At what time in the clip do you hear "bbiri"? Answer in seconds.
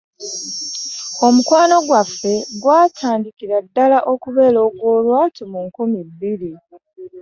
6.09-6.51